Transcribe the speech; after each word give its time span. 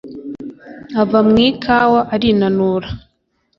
ava 1.01 1.19
mu 1.27 1.35
ikawa 1.47 2.01
arinanura 2.13 2.89